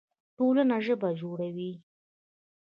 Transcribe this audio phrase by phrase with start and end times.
[0.37, 1.71] ټولنه ژبه جوړوي.